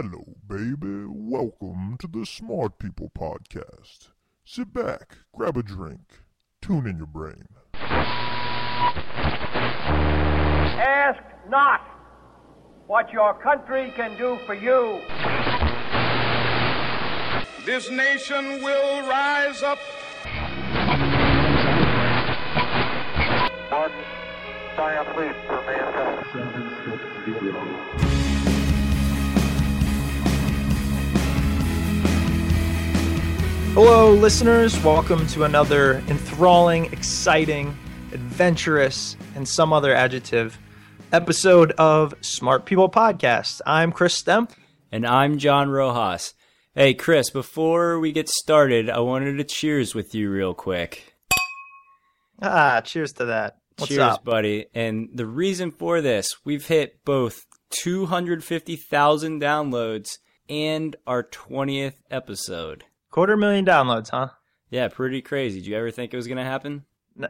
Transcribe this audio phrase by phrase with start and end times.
[0.00, 1.06] Hello, baby.
[1.08, 4.10] Welcome to the Smart People Podcast.
[4.44, 6.20] Sit back, grab a drink,
[6.62, 7.48] tune in your brain.
[10.78, 11.80] Ask not
[12.86, 15.00] what your country can do for you.
[17.66, 19.80] This nation will rise up.
[23.68, 23.90] One
[24.76, 26.67] giant leap for mankind.
[33.80, 34.76] Hello, listeners.
[34.82, 37.78] Welcome to another enthralling, exciting,
[38.10, 40.58] adventurous, and some other adjective
[41.12, 43.60] episode of Smart People Podcast.
[43.64, 44.50] I'm Chris Stemp.
[44.90, 46.34] And I'm John Rojas.
[46.74, 51.14] Hey, Chris, before we get started, I wanted to cheers with you real quick.
[52.42, 53.58] Ah, cheers to that.
[53.76, 54.24] What's cheers, up?
[54.24, 54.66] buddy.
[54.74, 60.18] And the reason for this, we've hit both 250,000 downloads
[60.48, 62.82] and our 20th episode.
[63.10, 64.28] Quarter million downloads, huh?
[64.70, 65.60] Yeah, pretty crazy.
[65.60, 66.84] Did you ever think it was going to happen?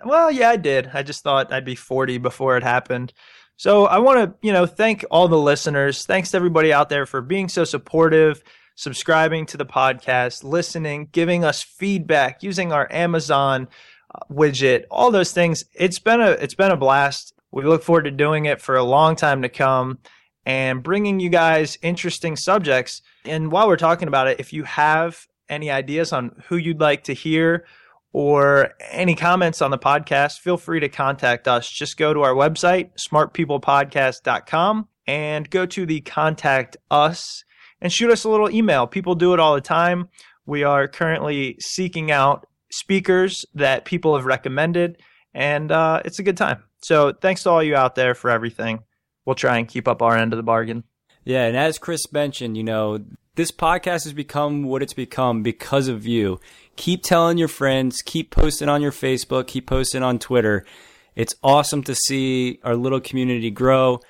[0.04, 0.90] Well, yeah, I did.
[0.92, 3.12] I just thought I'd be 40 before it happened.
[3.56, 6.04] So I want to, you know, thank all the listeners.
[6.04, 8.42] Thanks to everybody out there for being so supportive,
[8.76, 13.68] subscribing to the podcast, listening, giving us feedback, using our Amazon
[14.14, 15.64] uh, widget, all those things.
[15.74, 17.34] It's been a it's been a blast.
[17.50, 19.98] We look forward to doing it for a long time to come
[20.44, 23.02] and bringing you guys interesting subjects.
[23.24, 27.04] And while we're talking about it, if you have any ideas on who you'd like
[27.04, 27.64] to hear
[28.12, 31.70] or any comments on the podcast, feel free to contact us.
[31.70, 37.44] Just go to our website, smartpeoplepodcast.com, and go to the contact us
[37.80, 38.86] and shoot us a little email.
[38.86, 40.08] People do it all the time.
[40.46, 45.00] We are currently seeking out speakers that people have recommended,
[45.34, 46.64] and uh, it's a good time.
[46.82, 48.80] So thanks to all you out there for everything.
[49.26, 50.84] We'll try and keep up our end of the bargain.
[51.24, 52.98] Yeah, and as Chris mentioned, you know,
[53.39, 56.41] this podcast has become what it's become because of you.
[56.75, 60.66] Keep telling your friends, keep posting on your Facebook, keep posting on Twitter.
[61.15, 64.00] It's awesome to see our little community grow.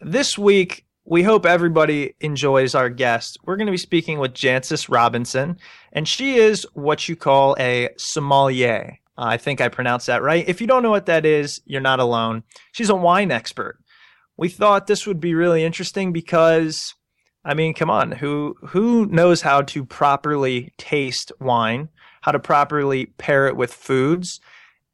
[0.00, 3.38] This week, we hope everybody enjoys our guest.
[3.44, 5.56] We're going to be speaking with Jancis Robinson,
[5.92, 9.00] and she is what you call a sommelier.
[9.18, 10.48] Uh, I think I pronounced that right.
[10.48, 12.44] If you don't know what that is, you're not alone.
[12.70, 13.80] She's a wine expert.
[14.36, 16.94] We thought this would be really interesting because,
[17.46, 21.88] I mean, come on, who who knows how to properly taste wine,
[22.22, 24.40] how to properly pair it with foods,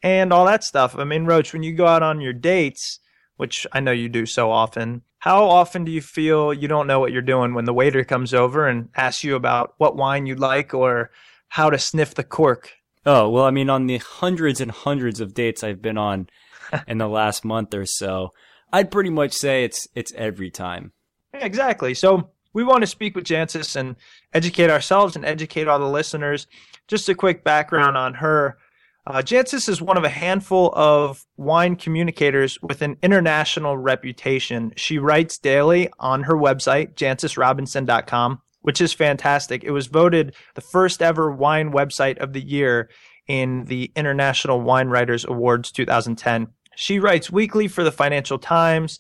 [0.02, 0.94] and all that stuff.
[0.96, 3.00] I mean, Roach, when you go out on your dates,
[3.38, 7.00] which I know you do so often, how often do you feel you don't know
[7.00, 10.38] what you're doing when the waiter comes over and asks you about what wine you'd
[10.38, 11.10] like or
[11.48, 12.72] how to sniff the cork?
[13.06, 16.28] Oh, well, I mean, on the hundreds and hundreds of dates I've been on
[16.86, 18.34] in the last month or so,
[18.70, 20.92] I'd pretty much say it's it's every time.
[21.32, 21.94] Exactly.
[21.94, 23.96] So we want to speak with Jancis and
[24.32, 26.46] educate ourselves and educate all the listeners.
[26.88, 28.58] Just a quick background on her.
[29.04, 34.72] Uh, Jancis is one of a handful of wine communicators with an international reputation.
[34.76, 39.64] She writes daily on her website, jancisrobinson.com, which is fantastic.
[39.64, 42.90] It was voted the first ever wine website of the year
[43.26, 46.48] in the International Wine Writers Awards 2010.
[46.76, 48.98] She writes weekly for the Financial Times.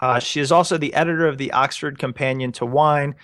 [0.00, 3.14] Uh, she is also the editor of the Oxford Companion to Wine,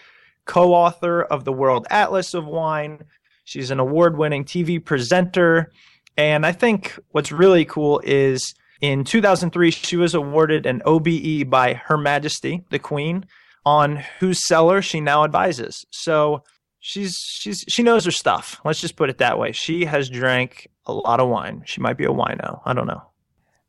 [0.44, 3.04] co author of the World Atlas of Wine.
[3.44, 5.70] She's an award winning TV presenter.
[6.16, 11.74] And I think what's really cool is in 2003, she was awarded an OBE by
[11.74, 13.24] Her Majesty, the Queen,
[13.64, 15.84] on whose cellar she now advises.
[15.90, 16.42] So
[16.80, 18.60] she's she's she knows her stuff.
[18.64, 19.52] Let's just put it that way.
[19.52, 21.62] She has drank a lot of wine.
[21.64, 22.60] She might be a wino.
[22.64, 23.02] I don't know.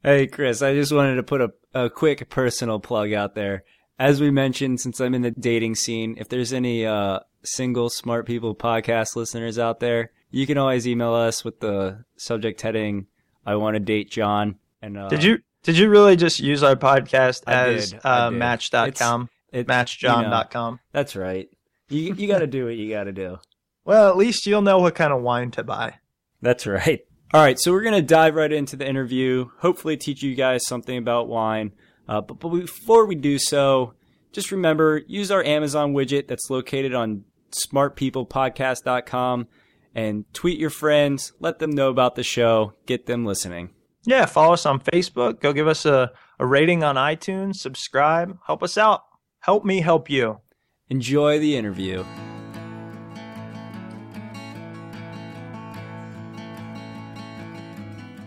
[0.06, 3.64] Hey, Chris, I just wanted to put a, a quick personal plug out there.
[3.98, 8.28] As we mentioned, since I'm in the dating scene, if there's any uh, single smart
[8.28, 13.08] people podcast listeners out there, you can always email us with the subject heading
[13.48, 16.76] "I want to date John." And uh, Did you did you really just use our
[16.76, 18.38] podcast as did, uh, did.
[18.38, 19.30] match.com?
[19.52, 20.82] it- Matchjohn.com.
[20.92, 21.50] That's right.
[21.90, 23.40] You you got to do what you got to do.
[23.86, 25.96] Well, at least you'll know what kind of wine to buy.
[26.44, 27.00] That's right.
[27.34, 30.66] All right, so we're going to dive right into the interview, hopefully teach you guys
[30.66, 31.74] something about wine.
[32.08, 33.94] Uh, but, but before we do so,
[34.32, 39.48] just remember, use our Amazon widget that's located on smartpeoplepodcast.com
[39.96, 43.72] and tweet your friends, let them know about the show, get them listening.
[44.04, 45.40] Yeah, follow us on Facebook.
[45.40, 47.56] Go give us a, a rating on iTunes.
[47.56, 48.38] Subscribe.
[48.46, 49.04] Help us out.
[49.40, 50.42] Help me help you.
[50.90, 52.04] Enjoy the interview.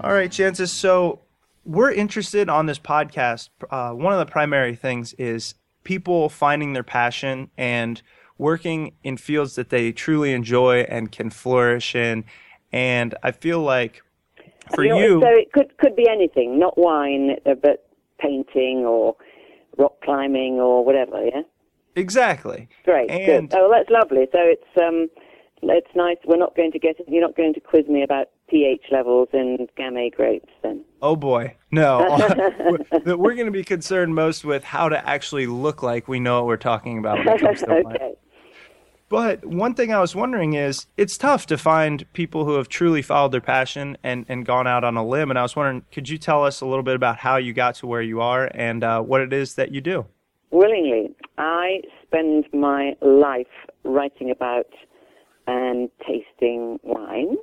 [0.00, 0.68] All right, Jancis.
[0.68, 1.20] So
[1.64, 3.48] we're interested on this podcast.
[3.70, 5.54] Uh, one of the primary things is
[5.84, 8.00] people finding their passion, and
[8.38, 12.24] working in fields that they truly enjoy and can flourish in.
[12.72, 14.02] And I feel like
[14.74, 17.88] for You know, you, So it could could be anything, not wine, uh, but
[18.20, 19.16] painting or
[19.76, 21.24] rock climbing or whatever.
[21.24, 21.42] Yeah.
[21.96, 22.68] exactly.
[22.84, 23.10] Great.
[23.10, 23.58] And- good.
[23.58, 24.26] Oh, that's lovely.
[24.32, 25.08] So it's um,
[25.62, 26.18] it's nice.
[26.24, 26.96] We're not going to get.
[27.08, 30.84] You're not going to quiz me about pH levels in Gamay grapes, then.
[31.02, 32.06] Oh boy, no.
[33.04, 36.40] we're, we're going to be concerned most with how to actually look like we know
[36.40, 37.96] what we're talking about when it comes to wine.
[37.96, 38.14] okay.
[39.08, 43.00] But one thing I was wondering is it's tough to find people who have truly
[43.00, 45.30] followed their passion and, and gone out on a limb.
[45.30, 47.76] And I was wondering, could you tell us a little bit about how you got
[47.76, 50.04] to where you are and uh, what it is that you do?
[50.50, 53.46] Willingly, I spend my life
[53.84, 54.66] writing about
[55.46, 57.36] and tasting wine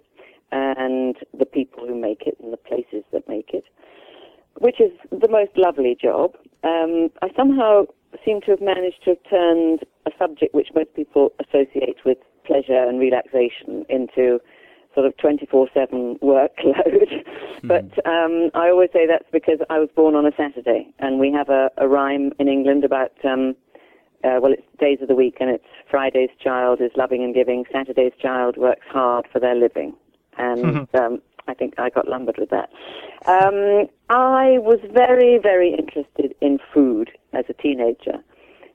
[0.55, 3.65] and the people who make it and the places that make it,
[4.59, 6.35] which is the most lovely job.
[6.63, 7.85] Um, I somehow
[8.23, 12.83] seem to have managed to have turned a subject which most people associate with pleasure
[12.87, 14.39] and relaxation into
[14.93, 17.25] sort of 24-7 workload.
[17.63, 21.31] but um, I always say that's because I was born on a Saturday, and we
[21.33, 23.55] have a, a rhyme in England about, um,
[24.23, 27.65] uh, well, it's days of the week, and it's Friday's child is loving and giving,
[27.73, 29.93] Saturday's child works hard for their living.
[30.37, 32.69] And um, I think I got lumbered with that.
[33.25, 38.23] Um, I was very, very interested in food as a teenager.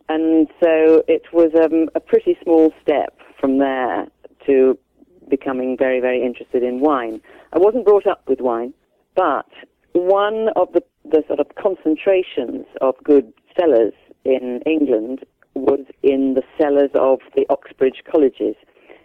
[0.09, 4.07] And so it was um, a pretty small step from there
[4.47, 4.77] to
[5.29, 7.21] becoming very, very interested in wine.
[7.53, 8.75] I wasn't brought up with wine,
[9.15, 9.47] but
[9.93, 13.93] one of the, the sort of concentrations of good cellars
[14.25, 15.25] in England
[15.55, 18.57] was in the cellars of the Oxbridge colleges.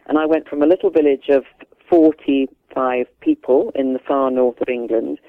[0.07, 1.43] And I went from a little village of
[1.89, 5.19] 45 people in the far north of England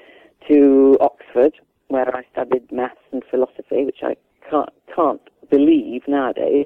[0.47, 1.53] to Oxford,
[1.87, 4.15] where I studied maths and philosophy, which I
[4.49, 6.65] can't, can't believe nowadays.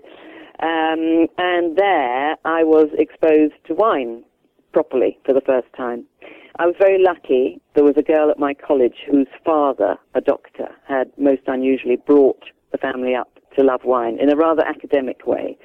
[0.59, 4.23] Um, and there I was exposed to wine
[4.73, 6.05] properly for the first time.
[6.59, 7.59] I was very lucky.
[7.75, 12.43] There was a girl at my college whose father, a doctor, had most unusually brought
[12.71, 15.57] the family up to love wine in a rather academic way.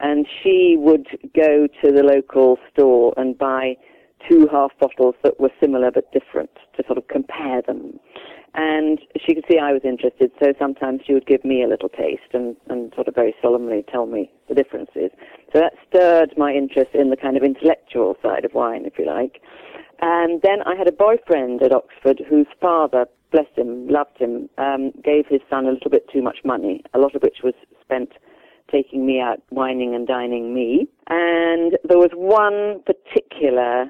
[0.00, 3.76] And she would go to the local store and buy
[4.28, 7.98] two half bottles that were similar but different to sort of compare them.
[8.54, 11.88] And she could see I was interested, so sometimes she would give me a little
[11.88, 15.10] taste and, and sort of very solemnly tell me the differences.
[15.52, 19.06] So that stirred my interest in the kind of intellectual side of wine, if you
[19.06, 19.40] like.
[20.00, 24.92] And then I had a boyfriend at Oxford whose father, bless him, loved him, um,
[25.04, 28.12] gave his son a little bit too much money, a lot of which was spent
[28.70, 30.88] taking me out, wining and dining me.
[31.08, 33.86] And there was one particular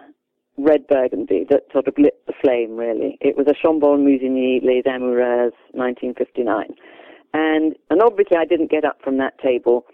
[0.57, 3.17] red burgundy that sort of lit the flame, really.
[3.21, 6.75] It was a Chambolle-Musigny Les Amoureuses 1959.
[7.35, 9.87] And, and obviously I didn't get up from that table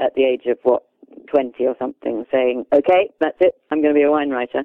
[0.00, 0.84] at the age of, what,
[1.28, 4.64] 20 or something, saying, okay, that's it, I'm going to be a wine writer.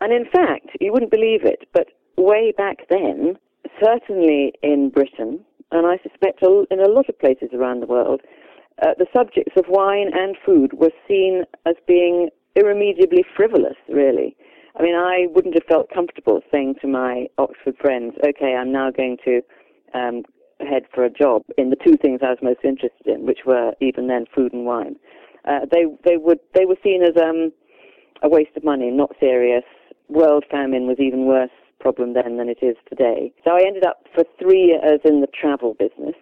[0.00, 3.36] And in fact, you wouldn't believe it, but way back then,
[3.82, 8.20] certainly in Britain, and I suspect in a lot of places around the world,
[8.80, 14.36] uh, the subjects of wine and food were seen as being irremediably frivolous, really.
[14.78, 18.90] I mean, I wouldn't have felt comfortable saying to my Oxford friends, okay, I'm now
[18.90, 19.42] going to
[19.94, 20.22] um,
[20.60, 23.72] head for a job in the two things I was most interested in, which were
[23.80, 24.96] even then food and wine.
[25.44, 27.52] Uh, they, they, would, they were seen as um,
[28.22, 29.64] a waste of money, not serious.
[30.08, 31.50] World famine was even worse
[31.80, 33.32] problem then than it is today.
[33.44, 36.14] So I ended up for three years in the travel business,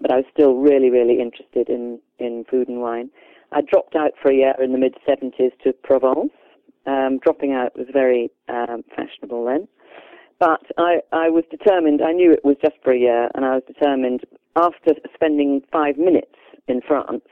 [0.00, 3.10] but I was still really, really interested in, in food and wine.
[3.52, 6.32] I dropped out for a year in the mid 70s to Provence.
[6.86, 9.68] Um, dropping out was very um, fashionable then.
[10.38, 13.54] But I, I was determined, I knew it was just for a year, and I
[13.56, 14.22] was determined
[14.56, 16.34] after spending five minutes
[16.66, 17.26] in France,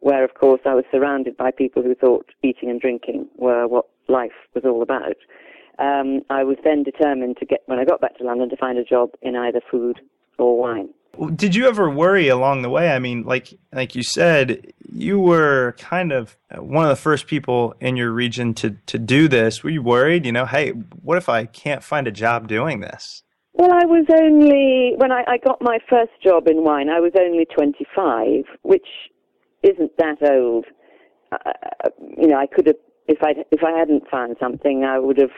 [0.00, 3.86] where of course I was surrounded by people who thought eating and drinking were what
[4.08, 5.16] life was all about.
[5.78, 8.76] Um, I was then determined to get, when I got back to London, to find
[8.76, 10.00] a job in either food
[10.38, 10.90] or wine.
[11.34, 12.92] Did you ever worry along the way?
[12.92, 17.74] I mean, like like you said, you were kind of one of the first people
[17.80, 19.62] in your region to to do this.
[19.62, 20.24] Were you worried?
[20.24, 23.22] You know, hey, what if I can't find a job doing this?
[23.52, 27.12] Well, I was only, when I, I got my first job in wine, I was
[27.18, 28.86] only 25, which
[29.62, 30.66] isn't that old.
[31.32, 31.52] Uh,
[32.16, 32.76] you know, I could have,
[33.06, 35.34] if I if I hadn't found something, I would have,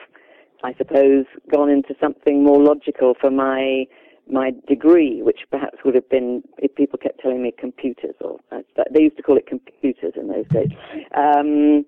[0.63, 3.87] I suppose, gone into something more logical for my
[4.31, 8.61] my degree, which perhaps would have been if people kept telling me computers or uh,
[8.93, 10.71] they used to call it computers in those days.
[11.17, 11.85] Um,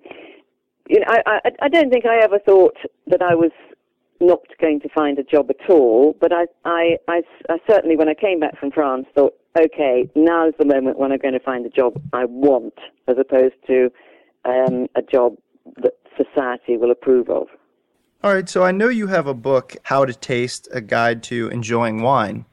[0.88, 2.76] you know, I, I, I don't think I ever thought
[3.06, 3.52] that I was
[4.20, 8.08] not going to find a job at all, but I, I, I, I certainly, when
[8.08, 11.40] I came back from France, thought okay, now is the moment when I'm going to
[11.40, 12.74] find the job I want,
[13.08, 13.90] as opposed to
[14.44, 15.36] um, a job
[15.76, 17.46] that society will approve of.
[18.24, 21.48] All right, so I know you have a book, How to Taste A Guide to
[21.48, 22.46] Enjoying Wine.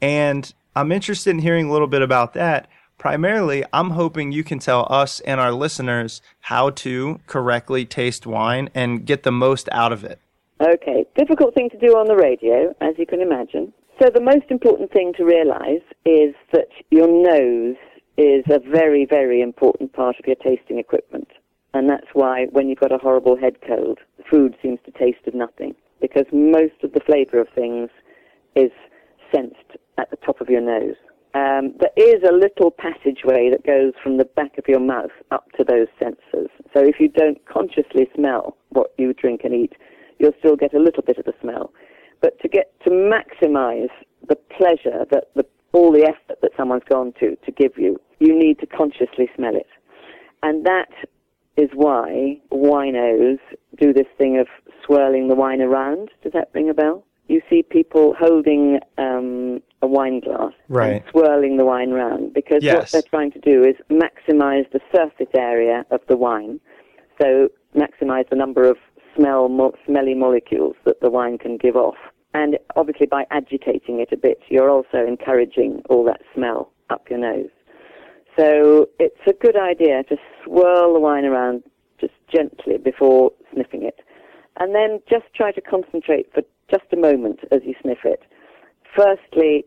[0.00, 2.68] And I'm interested in hearing a little bit about that.
[2.96, 8.70] Primarily, I'm hoping you can tell us and our listeners how to correctly taste wine
[8.74, 10.20] and get the most out of it.
[10.62, 13.74] Okay, difficult thing to do on the radio, as you can imagine.
[14.00, 17.76] So the most important thing to realize is that your nose
[18.16, 21.28] is a very, very important part of your tasting equipment.
[21.74, 23.98] And that's why when you've got a horrible head cold,
[24.30, 25.74] food seems to taste of nothing.
[26.00, 27.90] Because most of the flavor of things
[28.54, 28.70] is
[29.34, 30.94] sensed at the top of your nose.
[31.34, 35.50] Um, there is a little passageway that goes from the back of your mouth up
[35.58, 36.48] to those sensors.
[36.72, 39.72] So if you don't consciously smell what you drink and eat,
[40.20, 41.72] you'll still get a little bit of the smell.
[42.22, 43.90] But to get to maximize
[44.28, 48.38] the pleasure that the, all the effort that someone's gone to to give you, you
[48.38, 49.66] need to consciously smell it.
[50.44, 50.90] And that
[51.56, 53.38] is why winos
[53.78, 54.46] do this thing of
[54.84, 56.10] swirling the wine around.
[56.22, 57.04] Does that ring a bell?
[57.28, 60.94] You see people holding um, a wine glass Right.
[60.96, 65.32] and swirling the wine around because what they're trying to do is maximize the surface
[65.34, 66.60] area of the wine.
[67.20, 68.76] So maximize the number of
[69.16, 71.96] smell mo- smelly molecules that the wine can give off.
[72.34, 77.20] And obviously by agitating it a bit, you're also encouraging all that smell up your
[77.20, 77.48] nose.
[78.36, 81.62] So it's a good idea to swirl the wine around
[82.00, 84.00] just gently before sniffing it.
[84.56, 88.22] And then just try to concentrate for just a moment as you sniff it.
[88.96, 89.64] Firstly,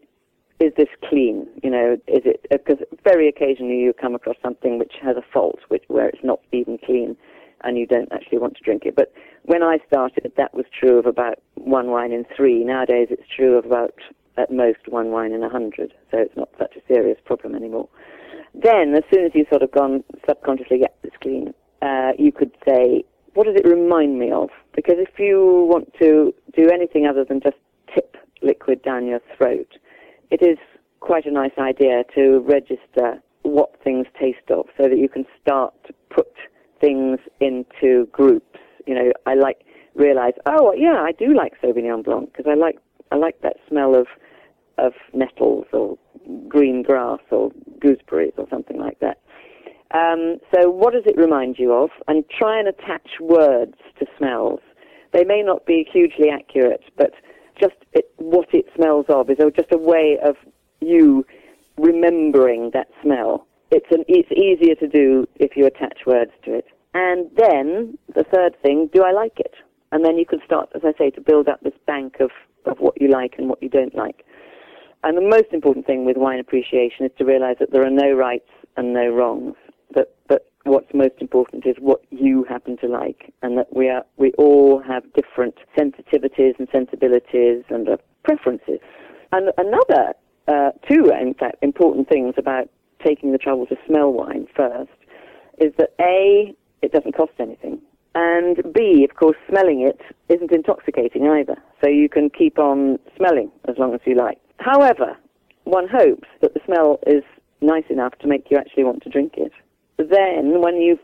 [0.60, 1.48] is this clean?
[1.64, 5.24] You know, is it, uh, because very occasionally you come across something which has a
[5.34, 7.16] fault, which, where it's not even clean
[7.62, 8.96] and you don't actually want to drink it.
[8.96, 9.12] But
[9.44, 12.64] when I started, that was true of about one wine in three.
[12.64, 13.96] Nowadays it's true of about,
[14.38, 15.94] at most, one wine in a hundred.
[16.12, 17.90] So it's not such a serious problem anymore.
[18.54, 22.51] Then, as soon as you've sort of gone subconsciously, yeah, it's clean, uh, you could
[22.68, 24.50] say, what does it remind me of?
[24.75, 27.58] Because if you want to do anything other than just
[27.94, 29.77] tip liquid down your throat,
[30.32, 30.58] it is
[31.00, 35.74] quite a nice idea to register what things taste of so that you can start
[35.86, 36.34] to put
[36.82, 38.60] things into groups.
[38.86, 39.63] You know, I like
[39.96, 42.77] realize, oh yeah, I do like Sauvignon Blanc because I like
[43.12, 44.08] I like that smell of
[44.77, 45.98] of nettles or
[46.48, 49.19] green grass or gooseberries or something like that.
[49.91, 51.89] Um, so what does it remind you of?
[52.07, 54.60] And try and attach words to smells.
[55.13, 57.12] They may not be hugely accurate, but
[57.60, 60.36] just it, what it smells of is just a way of
[60.81, 61.25] you
[61.77, 63.48] remembering that smell.
[63.72, 66.65] It's an, it's easier to do if you attach words to it.
[66.93, 69.53] And then the third thing, do I like it?
[69.91, 72.31] And then you can start, as I say, to build up this bank of,
[72.65, 74.25] of what you like and what you don't like.
[75.04, 78.12] And the most important thing with wine appreciation is to realize that there are no
[78.12, 79.56] rights and no wrongs.
[79.96, 84.06] That, that what's most important is what you happen to like, and that we are
[84.18, 88.80] we all have different sensitivities and sensibilities and uh, preferences.
[89.32, 90.13] And another
[90.48, 92.70] uh, two, in fact, important things about
[93.06, 94.92] taking the trouble to smell wine first
[95.60, 97.82] is that a it doesn't cost anything.
[98.16, 100.01] And B, of course, smelling it
[100.34, 101.56] isn't intoxicating either.
[101.84, 104.39] So you can keep on smelling as long as you like.
[104.60, 105.18] However,
[105.64, 107.24] one hopes that the smell is
[107.62, 109.52] nice enough to make you actually want to drink it.
[109.98, 111.00] Then, when you've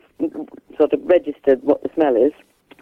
[0.78, 2.32] sort of registered what the smell is,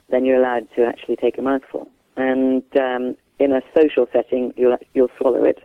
[0.09, 1.89] then you're allowed to actually take a mouthful.
[2.17, 5.59] And um, in a social setting, you'll, you'll swallow it.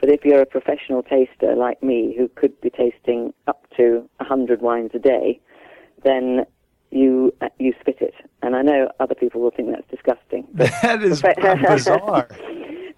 [0.00, 4.60] But if you're a professional taster like me, who could be tasting up to 100
[4.60, 5.40] wines a day,
[6.02, 6.44] then
[6.90, 8.14] you uh, you spit it.
[8.42, 10.46] And I know other people will think that's disgusting.
[10.54, 12.28] That is bizarre.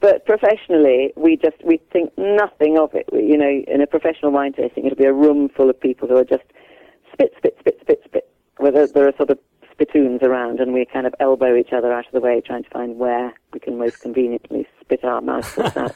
[0.01, 3.07] but professionally, we just we think nothing of it.
[3.13, 6.09] We, you know, in a professional wine tasting, it'll be a room full of people
[6.09, 6.45] who are just
[7.13, 8.31] spit, spit, spit, spit, spit.
[8.59, 9.39] Where there, there are sort of
[9.71, 12.71] spittoons around, and we kind of elbow each other out of the way, trying to
[12.71, 15.95] find where we can most conveniently spit our mouthfuls out.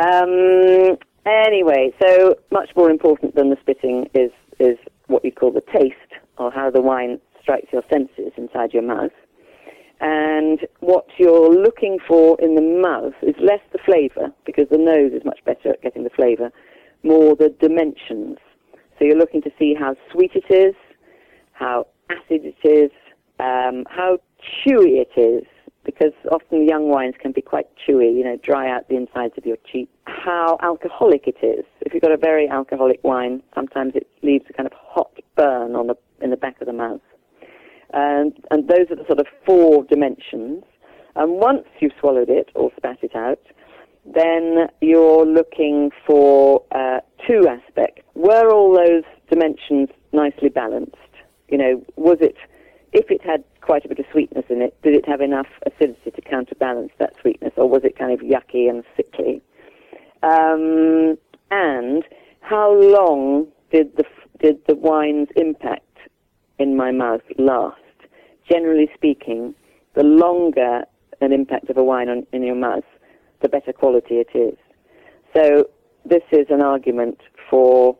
[0.00, 0.96] um,
[1.26, 5.94] anyway, so much more important than the spitting is is what you call the taste,
[6.36, 9.12] or how the wine strikes your senses inside your mouth.
[10.00, 15.12] And what you're looking for in the mouth is less the flavour, because the nose
[15.12, 16.52] is much better at getting the flavour,
[17.02, 18.38] more the dimensions.
[18.98, 20.74] So you're looking to see how sweet it is,
[21.52, 22.90] how acid it is,
[23.40, 24.18] um, how
[24.64, 25.44] chewy it is,
[25.84, 29.46] because often young wines can be quite chewy, you know, dry out the insides of
[29.46, 29.88] your cheek.
[30.06, 31.64] How alcoholic it is.
[31.80, 35.74] If you've got a very alcoholic wine, sometimes it leaves a kind of hot burn
[35.74, 37.00] on the in the back of the mouth.
[37.92, 40.64] And, and those are the sort of four dimensions.
[41.16, 43.40] And once you've swallowed it or spat it out,
[44.04, 48.02] then you're looking for uh, two aspects.
[48.14, 50.96] Were all those dimensions nicely balanced?
[51.48, 52.36] You know, was it,
[52.92, 56.10] if it had quite a bit of sweetness in it, did it have enough acidity
[56.10, 59.42] to counterbalance that sweetness, or was it kind of yucky and sickly?
[60.22, 61.18] Um,
[61.50, 62.04] and
[62.40, 64.04] how long did the
[64.40, 65.87] did the wine's impact
[66.58, 67.76] in my mouth last?
[68.48, 69.54] Generally speaking,
[69.94, 70.84] the longer
[71.20, 72.84] an impact of a wine on, in your mouth,
[73.42, 74.56] the better quality it is.
[75.34, 75.68] So
[76.04, 77.18] this is an argument
[77.50, 77.96] for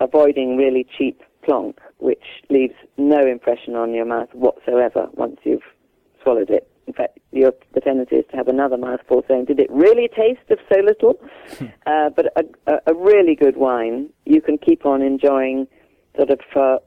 [0.00, 5.62] avoiding really cheap plonk, which leaves no impression on your mouth whatsoever once you've
[6.22, 6.68] swallowed it.
[6.86, 10.48] In fact, your, the tendency is to have another mouthful saying, did it really taste
[10.50, 11.18] of so little?
[11.86, 15.66] uh, but a, a, a really good wine, you can keep on enjoying
[16.16, 16.80] sort of for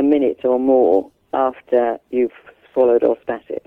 [0.00, 2.32] a minute or more after you've
[2.72, 3.66] swallowed or spat it.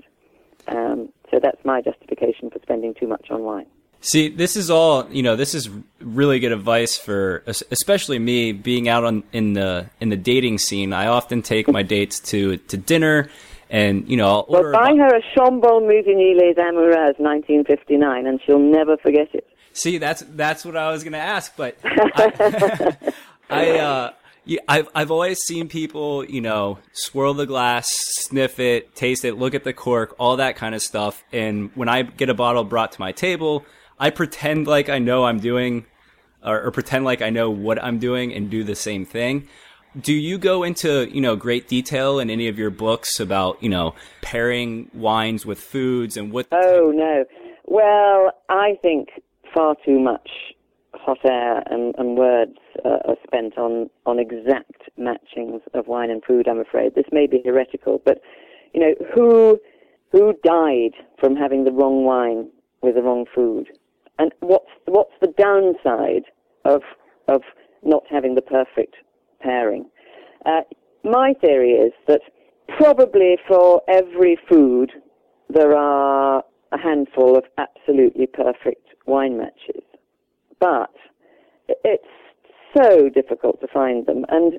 [0.68, 3.66] Um, so that's my justification for spending too much on wine.
[4.00, 5.34] See, this is all you know.
[5.34, 10.16] This is really good advice for, especially me, being out on in the in the
[10.16, 10.92] dating scene.
[10.92, 13.30] I often take my dates to to dinner,
[13.70, 18.58] and you know, I'll Well, buy a her a Chambolle-Musigny Les Amoureuses 1959, and she'll
[18.58, 19.48] never forget it.
[19.72, 22.96] See, that's that's what I was gonna ask, but I,
[23.48, 24.12] I uh,
[24.44, 29.38] yeah, I've I've always seen people, you know, swirl the glass, sniff it, taste it,
[29.38, 31.22] look at the cork, all that kind of stuff.
[31.32, 33.64] And when I get a bottle brought to my table,
[33.98, 35.86] I pretend like I know I'm doing,
[36.44, 39.48] or, or pretend like I know what I'm doing, and do the same thing.
[39.98, 43.70] Do you go into you know great detail in any of your books about you
[43.70, 46.48] know pairing wines with foods and what?
[46.52, 47.24] Oh no.
[47.66, 49.08] Well, I think
[49.54, 50.28] far too much
[50.92, 56.22] hot air and, and words uh, are spent on on exact matchings of wine and
[56.24, 56.48] food.
[56.48, 58.20] I'm afraid this may be heretical, but
[58.72, 59.60] you know who
[60.12, 62.48] who died from having the wrong wine
[62.82, 63.68] with the wrong food,
[64.18, 66.24] and what's what's the downside
[66.64, 66.82] of
[67.28, 67.42] of
[67.82, 68.96] not having the perfect
[69.40, 69.86] pairing?
[70.46, 70.62] Uh,
[71.04, 72.20] my theory is that
[72.78, 74.92] probably for every food
[75.48, 79.82] there are a handful of absolutely perfect wine matches.
[80.58, 80.94] But
[81.84, 82.04] it's
[82.76, 84.24] so difficult to find them.
[84.28, 84.58] And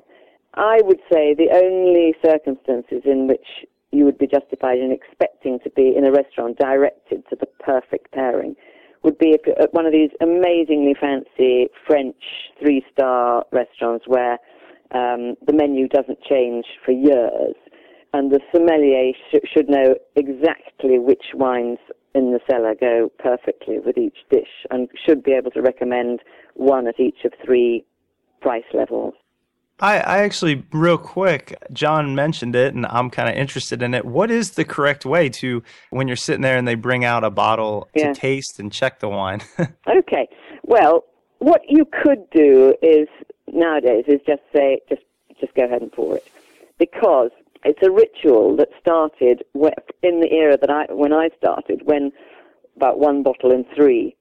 [0.54, 5.70] I would say the only circumstances in which you would be justified in expecting to
[5.70, 8.56] be in a restaurant directed to the perfect pairing
[9.02, 12.16] would be at one of these amazingly fancy French
[12.60, 14.38] three star restaurants where
[14.92, 17.54] um, the menu doesn't change for years
[18.12, 21.78] and the sommelier sh- should know exactly which wines
[22.14, 26.20] in the cellar go perfectly with each dish and should be able to recommend
[26.54, 27.84] one at each of three
[28.46, 29.12] price levels.
[29.80, 34.04] I, I actually, real quick, John mentioned it, and I'm kind of interested in it.
[34.04, 37.30] What is the correct way to, when you're sitting there and they bring out a
[37.30, 38.12] bottle Yeah.
[38.12, 39.40] to taste and check the wine?
[39.98, 40.28] Okay.
[40.62, 41.04] Well,
[41.38, 43.08] what you could do is
[43.52, 45.02] nowadays is just say just
[45.40, 46.26] just go ahead and pour it
[46.78, 47.30] because
[47.64, 49.42] it's a ritual that started
[50.02, 52.10] in the era that I when I started when
[52.76, 54.16] about one bottle in three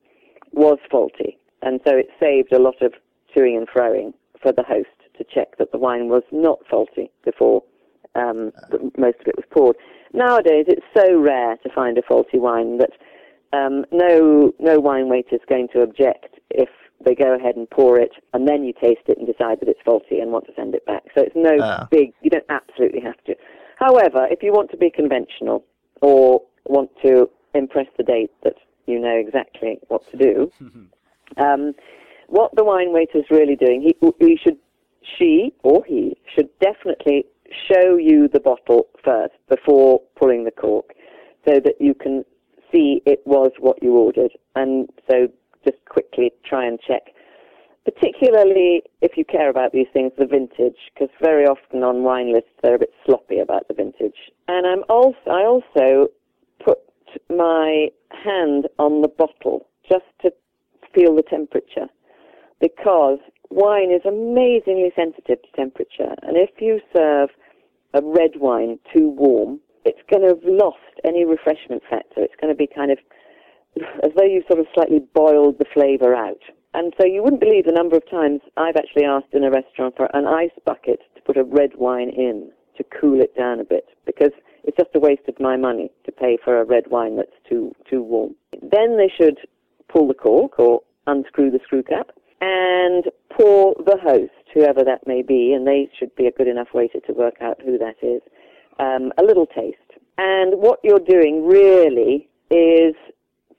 [0.52, 2.94] was faulty, and so it saved a lot of
[3.36, 7.64] toing and froing for the host to check that the wine was not faulty before
[8.16, 8.52] um,
[8.98, 9.76] most of it was poured.
[10.14, 12.92] Nowadays, it's so rare to find a faulty wine that
[13.54, 16.70] um, no no wine waiter is going to object if
[17.06, 19.82] they go ahead and pour it and then you taste it and decide that it's
[19.84, 21.04] faulty and want to send it back.
[21.14, 21.88] So it's no Ah.
[21.92, 22.14] big.
[22.22, 23.36] You don't absolutely have to.
[23.78, 25.64] However, if you want to be conventional
[26.02, 28.56] or want to impress the date that
[28.88, 30.52] you know exactly what to do,
[31.38, 31.74] um,
[32.28, 34.58] what the wine waiter is really doing, he, he should,
[35.18, 37.26] she or he should definitely
[37.72, 40.94] show you the bottle first before pulling the cork,
[41.48, 42.26] so that you can
[42.72, 45.28] see it was what you ordered, and so
[45.64, 47.14] just quickly try and check.
[47.86, 52.50] Particularly if you care about these things, the vintage, because very often on wine lists
[52.64, 54.32] they're a bit sloppy about the vintage.
[54.48, 56.08] And I'm also, I also
[56.64, 56.80] put
[57.30, 60.32] my hand on the bottle just to
[60.96, 61.88] feel the temperature
[62.60, 66.14] because wine is amazingly sensitive to temperature.
[66.24, 67.30] And if you serve
[67.94, 72.22] a red wine too warm, it's going to have lost any refreshment factor.
[72.22, 72.98] It's going to be kind of
[74.04, 76.42] as though you've sort of slightly boiled the flavour out.
[76.74, 79.96] And so you wouldn't believe the number of times I've actually asked in a restaurant
[79.96, 83.64] for an ice bucket to put a red wine in to cool it down a
[83.64, 84.32] bit because
[84.66, 87.74] it's just a waste of my money to pay for a red wine that's too
[87.90, 88.36] too warm.
[88.62, 89.38] Then they should
[89.88, 92.10] pull the cork or unscrew the screw cap
[92.42, 96.70] and pour the host, whoever that may be, and they should be a good enough
[96.74, 98.22] waiter to work out who that is,
[98.80, 99.78] um, a little taste.
[100.18, 102.96] And what you're doing really is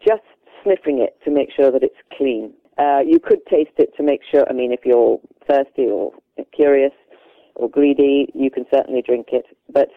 [0.00, 0.22] just
[0.62, 2.52] sniffing it to make sure that it's clean.
[2.78, 4.46] Uh, you could taste it to make sure.
[4.48, 6.12] I mean, if you're thirsty or
[6.54, 6.92] curious
[7.54, 9.46] or greedy, you can certainly drink it.
[9.72, 9.88] But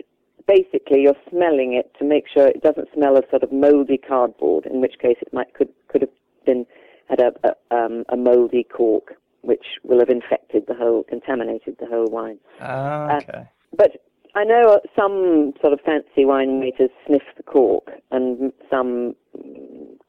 [0.47, 4.65] basically, you're smelling it to make sure it doesn't smell of sort of moldy cardboard.
[4.65, 6.11] In which case, it might could could have
[6.45, 6.65] been
[7.09, 11.87] had a a, um, a moldy cork, which will have infected the whole, contaminated the
[11.87, 12.39] whole wine.
[12.61, 13.47] Ah, okay.
[13.75, 14.03] But
[14.35, 19.15] I know some sort of fancy wine waiters sniff the cork, and some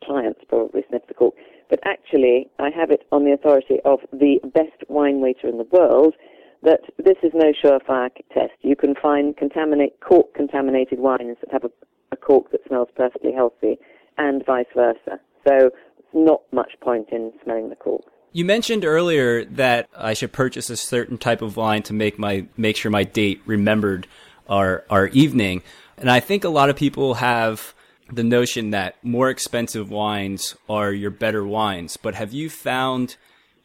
[0.04, 1.34] clients probably sniff the cork.
[1.68, 5.68] But actually, I have it on the authority of the best wine waiter in the
[5.70, 6.14] world
[6.62, 8.52] that this is no surefire test.
[8.60, 11.70] You can find contaminate cork contaminated wines that have a,
[12.12, 13.78] a cork that smells perfectly healthy,
[14.18, 15.18] and vice versa.
[15.46, 15.70] So,
[16.14, 18.02] not much point in smelling the cork.
[18.32, 22.46] You mentioned earlier that I should purchase a certain type of wine to make my
[22.56, 24.06] make sure my date remembered
[24.48, 25.62] our our evening.
[25.96, 27.74] And I think a lot of people have
[28.12, 31.96] the notion that more expensive wines are your better wines.
[31.96, 33.16] But have you found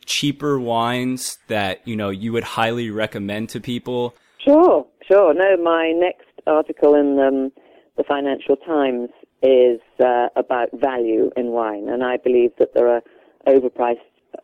[0.05, 4.15] cheaper wines that, you know, you would highly recommend to people?
[4.43, 5.34] Sure, sure.
[5.34, 7.51] No, my next article in um,
[7.97, 9.10] the Financial Times
[9.45, 13.01] is uh, about value in wine, and I believe that there are
[13.47, 13.99] overpriced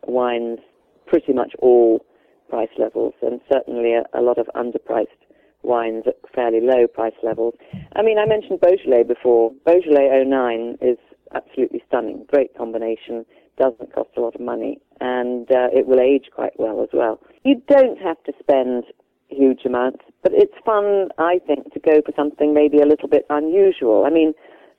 [0.06, 0.60] wines
[1.06, 2.04] pretty much all
[2.48, 5.18] price levels, and certainly a, a lot of underpriced
[5.62, 7.54] wines at fairly low price levels.
[7.96, 9.52] I mean, I mentioned Beaujolais before.
[9.66, 10.98] Beaujolais 09 is
[11.34, 12.24] absolutely stunning.
[12.30, 13.24] Great combination.
[13.58, 17.20] Doesn't cost a lot of money, and uh, it will age quite well as well.
[17.44, 18.84] You don't have to spend
[19.28, 23.26] huge amounts, but it's fun, I think, to go for something maybe a little bit
[23.30, 24.04] unusual.
[24.06, 24.34] I mean,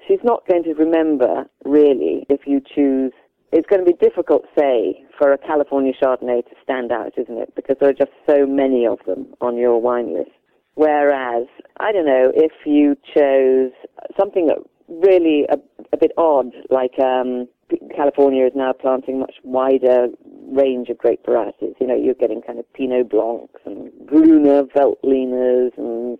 [0.08, 3.12] she's not going to remember really if you choose
[3.54, 7.54] it's going to be difficult, say, for a California Chardonnay to stand out, isn't it?
[7.56, 10.32] Because there are just so many of them on your wine list.
[10.74, 11.46] Whereas,
[11.80, 13.72] I don't know, if you chose
[14.20, 14.50] something
[14.90, 15.58] really a,
[15.94, 17.48] a bit odd, like um,
[17.96, 20.08] California is now planting much wider
[20.52, 21.76] range of grape varieties.
[21.80, 26.18] You know, you're getting kind of Pinot Blancs and Gruner Veltliners and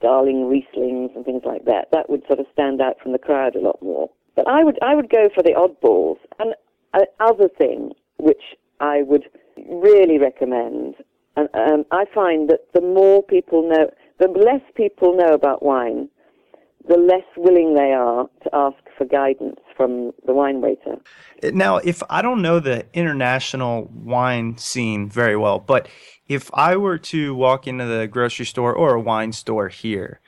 [0.00, 1.88] Darling Rieslings and things like that.
[1.92, 4.10] That would sort of stand out from the crowd a lot more.
[4.36, 6.18] But I would I would go for the oddballs.
[6.38, 6.54] And
[7.20, 8.42] other thing which
[8.80, 9.24] I would
[9.68, 10.96] really recommend,
[11.36, 16.08] and um, I find that the more people know, the less people know about wine,
[16.88, 20.98] the less willing they are to ask for guidance from the wine waiter.
[21.42, 25.88] Now, if I don't know the international wine scene very well, but
[26.28, 30.20] if I were to walk into the grocery store or a wine store here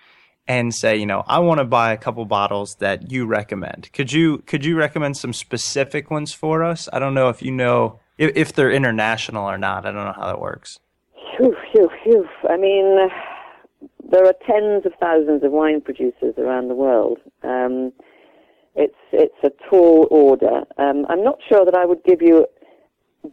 [0.48, 3.92] and say, you know, I want to buy a couple bottles that you recommend.
[3.92, 6.88] Could you could you recommend some specific ones for us?
[6.90, 9.84] I don't know if you know if, if they're international or not.
[9.84, 10.80] I don't know how that works.
[11.36, 12.26] Phew, phew, phew.
[12.48, 13.10] I mean,
[14.10, 17.18] there are tens of thousands of wine producers around the world.
[17.42, 17.92] Um,
[18.74, 20.62] it's it's a tall order.
[20.78, 22.46] Um, I'm not sure that I would give you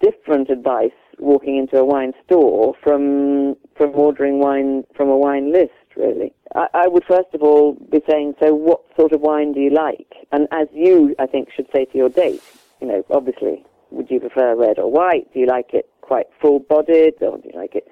[0.02, 5.72] different advice walking into a wine store from from ordering wine from a wine list.
[5.96, 9.60] Really, I, I would first of all be saying, so what sort of wine do
[9.60, 10.14] you like?
[10.32, 12.42] And as you, I think, should say to your date,
[12.80, 15.34] you know, obviously, would you prefer red or white?
[15.34, 17.88] Do you like it quite full-bodied, or do you like it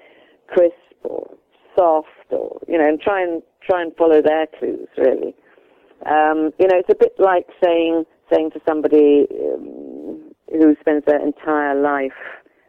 [0.48, 1.30] crisp or
[1.76, 4.88] soft, or you know, and try and try and follow their clues.
[4.96, 5.34] Really,
[6.06, 11.20] um, you know, it's a bit like saying saying to somebody um, who spends their
[11.20, 12.12] entire life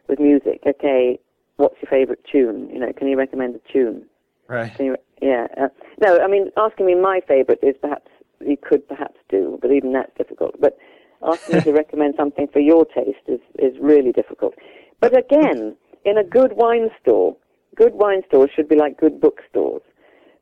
[0.08, 1.20] with music, okay,
[1.58, 2.70] what's your favorite tune?
[2.72, 4.06] You know, can you recommend a tune?
[4.48, 4.74] Right.
[4.74, 5.48] Can you, yeah.
[5.58, 5.68] Uh,
[6.02, 9.94] no, I mean, asking me my favorite is perhaps you could perhaps do, but even
[9.94, 10.60] that's difficult.
[10.60, 10.78] But
[11.22, 14.56] asking me to recommend something for your taste is is really difficult.
[15.00, 17.36] But again, in a good wine store,
[17.76, 19.82] good wine stores should be like good bookstores.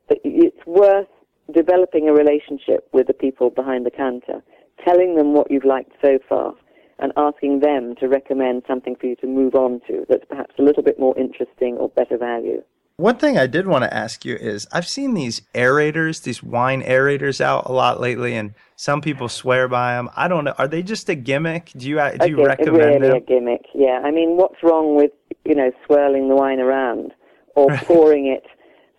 [0.08, 1.08] It's worth
[1.52, 4.42] developing a relationship with the people behind the counter,
[4.84, 6.54] telling them what you've liked so far,
[6.98, 10.62] and asking them to recommend something for you to move on to that's perhaps a
[10.62, 12.62] little bit more interesting or better value.
[12.96, 16.82] One thing I did want to ask you is I've seen these aerators, these wine
[16.82, 20.10] aerators out a lot lately, and some people swear by them.
[20.16, 20.54] I don't know.
[20.58, 21.70] Are they just a gimmick?
[21.76, 23.16] Do you do you recommend really them?
[23.16, 23.66] a gimmick.
[23.72, 24.00] Yeah.
[24.04, 25.12] I mean, what's wrong with
[25.44, 27.12] you know swirling the wine around
[27.54, 28.42] or pouring it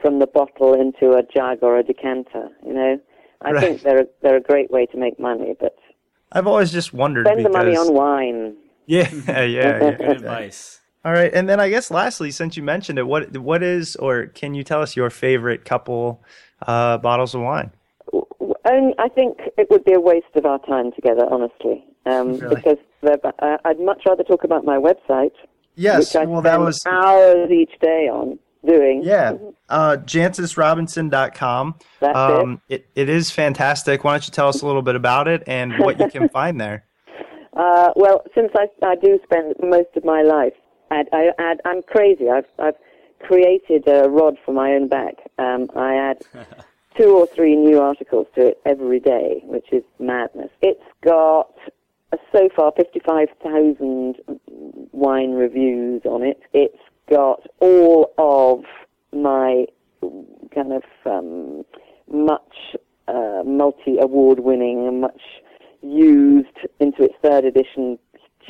[0.01, 2.49] from the bottle into a jug or a decanter?
[2.65, 2.99] You know,
[3.41, 3.61] I Right.
[3.63, 5.75] think they're a, they're a great way to make money, but
[6.31, 8.55] I've always just wondered spend the money on wine.
[8.85, 9.79] yeah, yeah, yeah.
[9.79, 10.79] Good advice.
[11.05, 14.27] All right, and then I guess lastly, since you mentioned it, what what is or
[14.27, 16.21] can you tell us your favorite couple
[16.67, 17.71] uh, bottles of wine?
[18.65, 22.55] Only, I think it would be a waste of our time together, honestly, um, Really?
[22.55, 25.31] because uh, I'd much rather talk about my website,
[25.75, 28.37] Yes, which I well spend that was hours each day on.
[28.65, 29.01] Doing.
[29.03, 29.35] Yeah,
[29.69, 31.75] uh, jancisrobinson.com.
[31.99, 32.87] That's um, it.
[32.95, 34.03] It is fantastic.
[34.03, 36.59] Why don't you tell us a little bit about it and what you can find
[36.59, 36.85] there?
[37.53, 40.53] Uh, well, since I, I do spend most of my life,
[40.91, 42.29] I, I, I, I'm crazy.
[42.29, 42.75] I've, I've
[43.19, 45.15] created a rod for my own back.
[45.37, 46.21] Um, I add
[46.97, 50.49] two or three new articles to it every day, which is madness.
[50.61, 51.53] It's got
[52.31, 54.15] so far 55,000
[54.91, 56.41] wine reviews on it.
[56.53, 56.77] It's
[57.09, 58.63] got all of
[59.13, 59.65] my
[60.53, 61.63] kind of um,
[62.11, 62.75] much
[63.07, 65.21] uh, multi-award winning and much
[65.81, 67.97] used into its third edition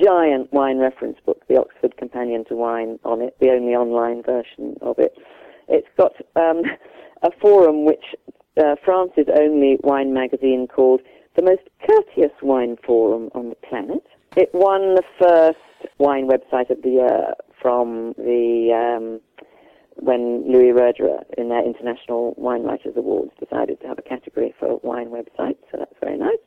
[0.03, 4.75] giant wine reference book, the Oxford Companion to Wine, on it, the only online version
[4.81, 5.13] of it.
[5.67, 6.63] It's got um,
[7.23, 8.03] a forum which
[8.57, 11.01] uh, France's only wine magazine called
[11.35, 14.03] the most courteous wine forum on the planet.
[14.35, 15.57] It won the first
[15.97, 19.21] wine website of the year from the um,
[19.95, 24.79] when Louis Roederer in their International Wine Writers Awards decided to have a category for
[24.83, 26.39] wine websites, so that's very nice.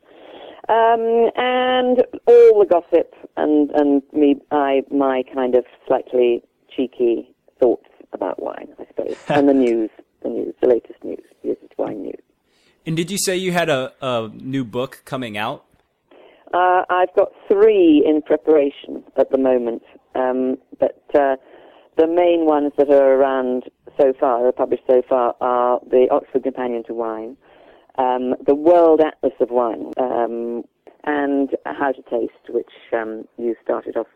[0.68, 6.42] Um, and all the gossip and and me, I my kind of slightly
[6.74, 9.90] cheeky thoughts about wine, I suppose, and the news,
[10.22, 12.22] the news, the latest news, the latest wine news.
[12.86, 15.64] And did you say you had a, a new book coming out?
[16.52, 19.82] Uh, I've got three in preparation at the moment,
[20.30, 21.36] um, but uh,
[21.96, 23.64] the main ones that are around
[24.00, 27.36] so far, are published so far, are the Oxford Companion to Wine,
[27.98, 30.64] um, the World Atlas of Wine, um,
[31.04, 34.06] and How to Taste, which um, you started off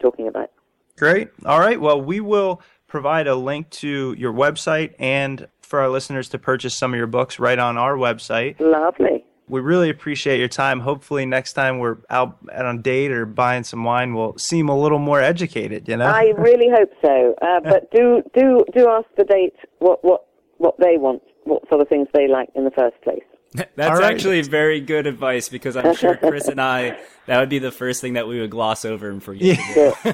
[0.00, 0.50] talking about.
[0.96, 1.30] Great.
[1.44, 1.80] All right.
[1.80, 6.74] Well, we will provide a link to your website and for our listeners to purchase
[6.74, 8.58] some of your books right on our website.
[8.58, 9.24] Lovely.
[9.48, 10.80] We really appreciate your time.
[10.80, 14.78] Hopefully, next time we're out on a date or buying some wine, we'll seem a
[14.78, 15.88] little more educated.
[15.88, 16.06] You know.
[16.06, 17.34] I really hope so.
[17.42, 20.26] Uh, but do do do ask the date what what
[20.58, 23.22] what they want, what sort of things they like in the first place.
[23.76, 24.12] That's All right.
[24.12, 28.00] actually very good advice because I'm sure Chris and I, that would be the first
[28.02, 29.58] thing that we would gloss over and forget.
[29.58, 30.12] to do.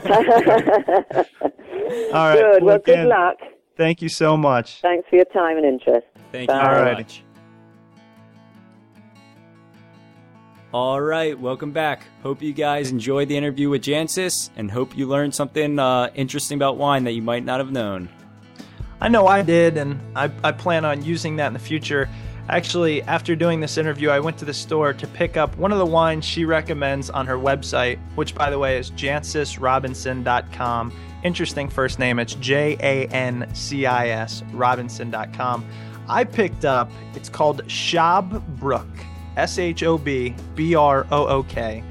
[2.12, 2.38] All right.
[2.38, 2.62] Good.
[2.62, 3.36] Well, good again, luck.
[3.76, 4.80] Thank you so much.
[4.82, 6.06] Thanks for your time and interest.
[6.30, 6.64] Thank you Bye.
[6.64, 6.98] very Alrighty.
[6.98, 7.24] much.
[10.74, 12.02] All right, welcome back.
[12.24, 16.58] Hope you guys enjoyed the interview with Jancis and hope you learned something uh, interesting
[16.58, 18.08] about wine that you might not have known.
[19.00, 22.08] I know I did, and I, I plan on using that in the future.
[22.48, 25.78] Actually, after doing this interview, I went to the store to pick up one of
[25.78, 30.92] the wines she recommends on her website, which, by the way, is jancisrobinson.com.
[31.22, 32.18] Interesting first name.
[32.18, 35.64] It's J A N C I S Robinson.com.
[36.08, 38.88] I picked up, it's called Shobbrook,
[39.36, 41.82] S H O B B R O O K.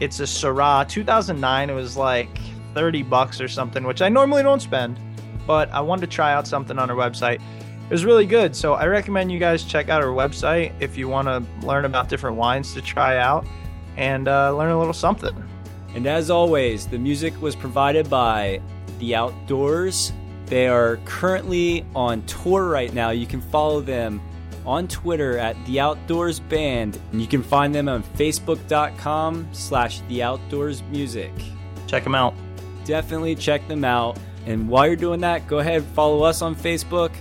[0.00, 1.70] It's a Syrah 2009.
[1.70, 2.38] It was like
[2.74, 4.98] 30 bucks or something, which I normally don't spend
[5.46, 7.36] but I wanted to try out something on her website.
[7.36, 11.08] It was really good, so I recommend you guys check out her website if you
[11.08, 13.46] want to learn about different wines to try out
[13.96, 15.36] and uh, learn a little something.
[15.94, 18.62] And as always, the music was provided by
[18.98, 20.12] The Outdoors.
[20.46, 23.10] They are currently on tour right now.
[23.10, 24.22] You can follow them
[24.66, 30.22] on Twitter at The Outdoors Band, and you can find them on Facebook.com slash The
[30.22, 31.32] Outdoors Music.
[31.86, 32.34] Check them out.
[32.84, 34.18] Definitely check them out.
[34.46, 37.12] And while you're doing that, go ahead follow us on Facebook,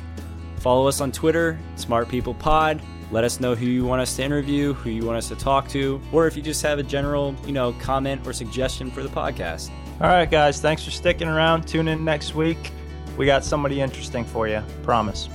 [0.58, 2.82] follow us on Twitter, Smart People Pod.
[3.12, 5.68] Let us know who you want us to interview, who you want us to talk
[5.70, 9.10] to, or if you just have a general, you know, comment or suggestion for the
[9.10, 9.70] podcast.
[10.00, 11.68] All right, guys, thanks for sticking around.
[11.68, 12.72] Tune in next week.
[13.18, 14.64] We got somebody interesting for you.
[14.84, 15.30] Promise.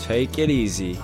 [0.00, 0.98] Take it easy.